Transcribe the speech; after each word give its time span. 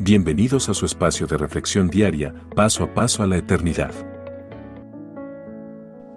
Bienvenidos 0.00 0.68
a 0.68 0.74
su 0.74 0.86
espacio 0.86 1.28
de 1.28 1.36
reflexión 1.36 1.86
diaria, 1.86 2.34
paso 2.56 2.82
a 2.82 2.92
paso 2.94 3.22
a 3.22 3.28
la 3.28 3.36
eternidad. 3.36 3.92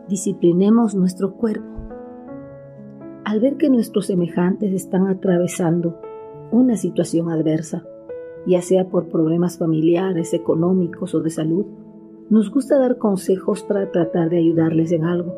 Disciplinemos 0.09 0.95
nuestro 0.95 1.35
cuerpo. 1.35 1.67
Al 3.23 3.39
ver 3.39 3.57
que 3.57 3.69
nuestros 3.69 4.07
semejantes 4.07 4.73
están 4.73 5.07
atravesando 5.07 6.01
una 6.51 6.75
situación 6.75 7.29
adversa, 7.29 7.85
ya 8.47 8.63
sea 8.63 8.89
por 8.89 9.09
problemas 9.09 9.59
familiares, 9.59 10.33
económicos 10.33 11.13
o 11.13 11.19
de 11.19 11.29
salud, 11.29 11.67
nos 12.31 12.49
gusta 12.49 12.79
dar 12.79 12.97
consejos 12.97 13.61
para 13.61 13.91
tratar 13.91 14.31
de 14.31 14.39
ayudarles 14.39 14.91
en 14.91 15.05
algo. 15.05 15.35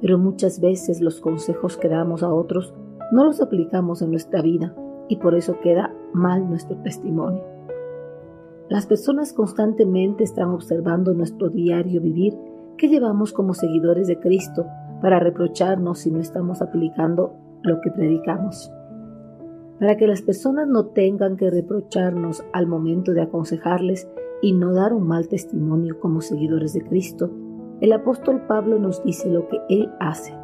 Pero 0.00 0.16
muchas 0.16 0.58
veces 0.58 1.02
los 1.02 1.20
consejos 1.20 1.76
que 1.76 1.90
damos 1.90 2.22
a 2.22 2.32
otros 2.32 2.72
no 3.12 3.24
los 3.24 3.42
aplicamos 3.42 4.00
en 4.00 4.10
nuestra 4.10 4.40
vida 4.40 4.74
y 5.08 5.16
por 5.16 5.34
eso 5.34 5.58
queda 5.60 5.94
mal 6.12 6.48
nuestro 6.48 6.76
testimonio. 6.78 7.42
Las 8.68 8.86
personas 8.86 9.32
constantemente 9.32 10.24
están 10.24 10.50
observando 10.50 11.12
nuestro 11.12 11.50
diario 11.50 12.00
vivir 12.00 12.34
que 12.78 12.88
llevamos 12.88 13.32
como 13.32 13.54
seguidores 13.54 14.06
de 14.06 14.18
Cristo 14.18 14.66
para 15.02 15.18
reprocharnos 15.18 15.98
si 15.98 16.10
no 16.10 16.20
estamos 16.20 16.62
aplicando 16.62 17.34
lo 17.62 17.80
que 17.80 17.90
predicamos. 17.90 18.72
Para 19.78 19.96
que 19.96 20.06
las 20.06 20.22
personas 20.22 20.68
no 20.68 20.86
tengan 20.86 21.36
que 21.36 21.50
reprocharnos 21.50 22.44
al 22.52 22.66
momento 22.66 23.12
de 23.12 23.22
aconsejarles 23.22 24.08
y 24.40 24.52
no 24.52 24.72
dar 24.72 24.92
un 24.92 25.06
mal 25.06 25.28
testimonio 25.28 25.98
como 26.00 26.20
seguidores 26.20 26.72
de 26.72 26.82
Cristo, 26.82 27.30
el 27.80 27.92
apóstol 27.92 28.42
Pablo 28.46 28.78
nos 28.78 29.02
dice 29.04 29.28
lo 29.28 29.48
que 29.48 29.58
él 29.68 29.90
hace. 29.98 30.34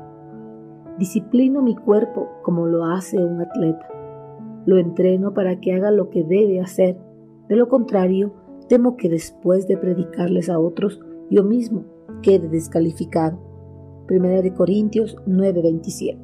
Disciplino 0.98 1.62
mi 1.62 1.76
cuerpo 1.76 2.28
como 2.42 2.66
lo 2.66 2.84
hace 2.84 3.16
un 3.16 3.40
atleta. 3.40 3.88
Lo 4.68 4.76
entreno 4.76 5.32
para 5.32 5.60
que 5.60 5.72
haga 5.72 5.90
lo 5.90 6.10
que 6.10 6.24
debe 6.24 6.60
hacer 6.60 6.98
de 7.48 7.56
lo 7.56 7.70
contrario, 7.70 8.34
temo 8.68 8.98
que 8.98 9.08
después 9.08 9.66
de 9.66 9.78
predicarles 9.78 10.50
a 10.50 10.58
otros, 10.58 11.00
yo 11.30 11.42
mismo 11.42 11.86
quede 12.20 12.50
descalificado. 12.50 13.38
Primera 14.06 14.42
de 14.42 14.52
Corintios 14.52 15.16
9:27. 15.26 16.18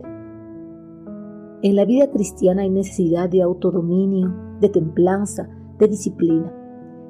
En 1.63 1.75
la 1.75 1.87
vida 1.87 2.11
cristiana 2.11 2.61
hay 2.61 2.69
necesidad 2.69 3.31
de 3.31 3.41
autodominio, 3.41 4.35
de 4.61 4.69
templanza, 4.69 5.49
de 5.79 5.89
disciplina. 5.89 6.53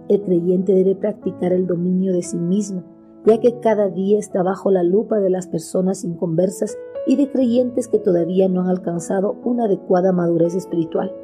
El 0.09 0.23
creyente 0.23 0.73
debe 0.73 0.95
practicar 0.95 1.53
el 1.53 1.67
dominio 1.67 2.13
de 2.13 2.23
sí 2.23 2.39
mismo, 2.39 2.85
ya 3.27 3.39
que 3.39 3.59
cada 3.61 3.89
día 3.89 4.19
está 4.19 4.43
bajo 4.43 4.71
la 4.71 4.83
lupa 4.83 5.19
de 5.19 5.31
las 5.31 5.47
personas 5.47 6.05
inconversas 6.05 6.77
y 7.07 7.17
de 7.17 7.31
creyentes 7.31 7.89
que 7.89 7.99
todavía 7.99 8.49
no 8.49 8.63
han 8.63 8.69
alcanzado 8.69 9.37
una 9.45 9.65
adecuada 9.65 10.13
madurez 10.13 10.55
espiritual. 10.55 11.15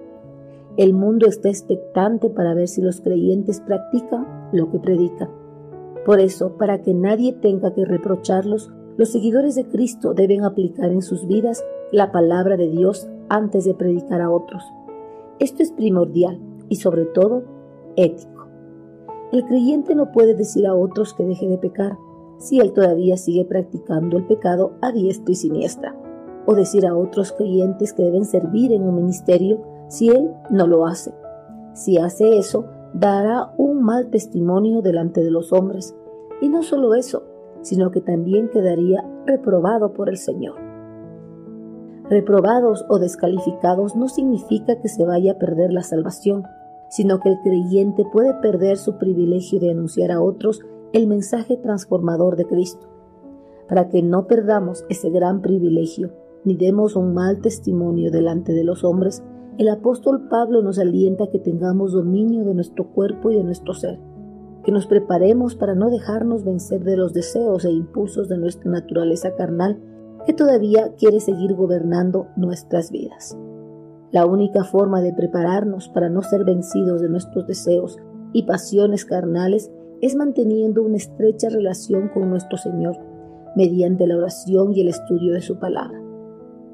El 0.76 0.94
mundo 0.94 1.26
está 1.26 1.48
expectante 1.48 2.30
para 2.30 2.54
ver 2.54 2.68
si 2.68 2.80
los 2.80 3.00
creyentes 3.00 3.60
practican 3.60 4.26
lo 4.52 4.70
que 4.70 4.78
predican. 4.78 5.30
Por 6.06 6.20
eso, 6.20 6.56
para 6.56 6.80
que 6.80 6.94
nadie 6.94 7.32
tenga 7.32 7.74
que 7.74 7.84
reprocharlos, 7.84 8.70
los 8.96 9.10
seguidores 9.10 9.54
de 9.54 9.66
Cristo 9.66 10.14
deben 10.14 10.44
aplicar 10.44 10.90
en 10.90 11.02
sus 11.02 11.26
vidas 11.26 11.64
la 11.92 12.12
palabra 12.12 12.56
de 12.56 12.68
Dios 12.68 13.08
antes 13.28 13.64
de 13.64 13.74
predicar 13.74 14.20
a 14.20 14.30
otros. 14.30 14.62
Esto 15.38 15.62
es 15.62 15.72
primordial 15.72 16.38
y 16.68 16.76
sobre 16.76 17.04
todo 17.06 17.44
ético. 17.96 18.39
El 19.32 19.44
creyente 19.44 19.94
no 19.94 20.10
puede 20.10 20.34
decir 20.34 20.66
a 20.66 20.74
otros 20.74 21.14
que 21.14 21.24
deje 21.24 21.48
de 21.48 21.58
pecar 21.58 21.96
si 22.38 22.58
él 22.58 22.72
todavía 22.72 23.16
sigue 23.16 23.44
practicando 23.44 24.16
el 24.16 24.26
pecado 24.26 24.72
a 24.80 24.92
diestra 24.92 25.32
y 25.32 25.34
siniestra, 25.34 25.94
o 26.46 26.54
decir 26.54 26.86
a 26.86 26.96
otros 26.96 27.32
creyentes 27.32 27.92
que 27.92 28.02
deben 28.02 28.24
servir 28.24 28.72
en 28.72 28.82
un 28.82 28.96
ministerio 28.96 29.60
si 29.88 30.08
él 30.08 30.30
no 30.50 30.66
lo 30.66 30.86
hace. 30.86 31.12
Si 31.74 31.98
hace 31.98 32.38
eso, 32.38 32.64
dará 32.94 33.52
un 33.56 33.82
mal 33.82 34.10
testimonio 34.10 34.82
delante 34.82 35.22
de 35.22 35.30
los 35.30 35.52
hombres. 35.52 35.94
Y 36.40 36.48
no 36.48 36.62
solo 36.62 36.94
eso, 36.94 37.24
sino 37.62 37.90
que 37.90 38.00
también 38.00 38.48
quedaría 38.48 39.04
reprobado 39.26 39.92
por 39.92 40.08
el 40.08 40.16
Señor. 40.16 40.56
Reprobados 42.08 42.84
o 42.88 42.98
descalificados 42.98 43.94
no 43.94 44.08
significa 44.08 44.80
que 44.80 44.88
se 44.88 45.04
vaya 45.04 45.32
a 45.32 45.38
perder 45.38 45.72
la 45.72 45.82
salvación, 45.82 46.44
sino 46.90 47.20
que 47.20 47.30
el 47.30 47.40
creyente 47.40 48.04
puede 48.12 48.34
perder 48.34 48.76
su 48.76 48.98
privilegio 48.98 49.58
de 49.60 49.70
anunciar 49.70 50.10
a 50.10 50.20
otros 50.20 50.60
el 50.92 51.06
mensaje 51.06 51.56
transformador 51.56 52.36
de 52.36 52.46
Cristo. 52.46 52.88
Para 53.68 53.88
que 53.88 54.02
no 54.02 54.26
perdamos 54.26 54.84
ese 54.88 55.08
gran 55.10 55.40
privilegio, 55.40 56.12
ni 56.44 56.56
demos 56.56 56.96
un 56.96 57.14
mal 57.14 57.40
testimonio 57.40 58.10
delante 58.10 58.52
de 58.52 58.64
los 58.64 58.82
hombres, 58.82 59.22
el 59.58 59.68
apóstol 59.68 60.28
Pablo 60.28 60.62
nos 60.62 60.78
alienta 60.78 61.24
a 61.24 61.30
que 61.30 61.38
tengamos 61.38 61.92
dominio 61.92 62.44
de 62.44 62.54
nuestro 62.54 62.88
cuerpo 62.92 63.30
y 63.30 63.36
de 63.36 63.44
nuestro 63.44 63.74
ser, 63.74 64.00
que 64.64 64.72
nos 64.72 64.86
preparemos 64.86 65.54
para 65.54 65.74
no 65.74 65.90
dejarnos 65.90 66.44
vencer 66.44 66.82
de 66.82 66.96
los 66.96 67.12
deseos 67.12 67.64
e 67.64 67.70
impulsos 67.70 68.28
de 68.28 68.38
nuestra 68.38 68.70
naturaleza 68.70 69.36
carnal 69.36 69.80
que 70.26 70.32
todavía 70.32 70.94
quiere 70.98 71.20
seguir 71.20 71.54
gobernando 71.54 72.26
nuestras 72.36 72.90
vidas. 72.90 73.38
La 74.12 74.26
única 74.26 74.64
forma 74.64 75.00
de 75.00 75.12
prepararnos 75.12 75.88
para 75.88 76.08
no 76.08 76.22
ser 76.22 76.44
vencidos 76.44 77.00
de 77.00 77.08
nuestros 77.08 77.46
deseos 77.46 77.98
y 78.32 78.44
pasiones 78.44 79.04
carnales 79.04 79.70
es 80.00 80.16
manteniendo 80.16 80.82
una 80.82 80.96
estrecha 80.96 81.48
relación 81.48 82.08
con 82.08 82.30
nuestro 82.30 82.56
Señor 82.56 82.96
mediante 83.56 84.06
la 84.06 84.16
oración 84.16 84.72
y 84.74 84.80
el 84.80 84.88
estudio 84.88 85.34
de 85.34 85.42
su 85.42 85.58
palabra 85.58 86.00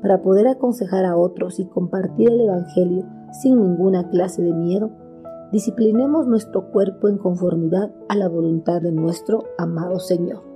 para 0.07 0.23
poder 0.23 0.47
aconsejar 0.47 1.05
a 1.05 1.17
otros 1.17 1.59
y 1.59 1.67
compartir 1.67 2.31
el 2.31 2.43
Evangelio 2.43 3.05
sin 3.33 3.61
ninguna 3.61 4.09
clase 4.09 4.41
de 4.41 4.53
miedo, 4.53 4.91
disciplinemos 5.51 6.27
nuestro 6.27 6.71
cuerpo 6.71 7.09
en 7.09 7.19
conformidad 7.19 7.91
a 8.09 8.15
la 8.15 8.29
voluntad 8.29 8.81
de 8.81 8.93
nuestro 8.93 9.45
amado 9.59 9.99
Señor. 9.99 10.56